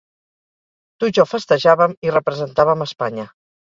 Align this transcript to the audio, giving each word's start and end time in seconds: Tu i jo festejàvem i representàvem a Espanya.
Tu 1.03 1.11
i 1.11 1.15
jo 1.19 1.27
festejàvem 1.33 1.97
i 2.09 2.17
representàvem 2.19 2.87
a 2.87 2.93
Espanya. 2.93 3.33